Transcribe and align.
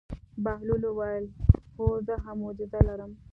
بهلول 0.43 0.83
وویل: 0.87 1.25
هو 1.77 1.85
زه 2.07 2.15
هم 2.25 2.37
معجزه 2.43 2.79
لرم. 2.87 3.11